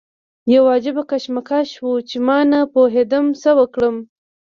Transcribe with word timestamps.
یو 0.53 0.63
عجیبه 0.73 1.03
کشمکش 1.09 1.69
و 1.85 1.89
چې 2.09 2.17
ما 2.25 2.37
نه 2.51 2.59
پوهېدم 2.73 3.25
څه 3.41 3.49
وکړم. 3.59 3.95